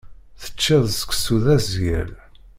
Teččiḍ 0.41 0.83
seksu 0.89 1.37
d 1.43 1.45
asgal. 1.55 2.09